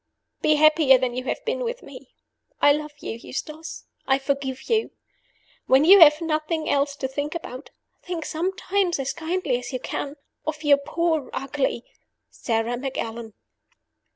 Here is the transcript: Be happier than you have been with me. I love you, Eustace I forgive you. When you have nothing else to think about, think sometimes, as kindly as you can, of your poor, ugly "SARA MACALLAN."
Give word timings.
Be 0.41 0.55
happier 0.55 0.97
than 0.97 1.15
you 1.15 1.25
have 1.25 1.45
been 1.45 1.59
with 1.63 1.83
me. 1.83 2.15
I 2.59 2.71
love 2.73 2.93
you, 3.01 3.11
Eustace 3.11 3.85
I 4.07 4.17
forgive 4.17 4.63
you. 4.67 4.89
When 5.67 5.85
you 5.85 5.99
have 5.99 6.21
nothing 6.21 6.67
else 6.67 6.95
to 6.95 7.07
think 7.07 7.35
about, 7.35 7.69
think 8.01 8.25
sometimes, 8.25 8.97
as 8.97 9.13
kindly 9.13 9.59
as 9.59 9.71
you 9.71 9.79
can, 9.79 10.15
of 10.43 10.63
your 10.63 10.77
poor, 10.77 11.29
ugly 11.33 11.83
"SARA 12.31 12.77
MACALLAN." 12.77 13.35